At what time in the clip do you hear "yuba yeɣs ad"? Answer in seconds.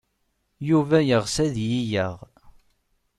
0.69-1.55